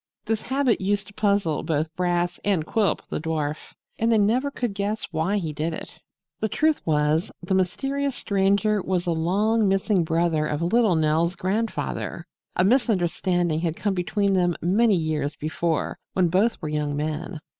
[0.25, 4.73] This habit used to puzzle both Brass and Quilp, the dwarf, and they never could
[4.73, 5.99] guess why he did it.
[6.39, 12.25] The truth was, the mysterious Stranger was a long missing brother of little Nell's grandfather.
[12.55, 17.39] A misunderstanding had come between them many years before when both were young men.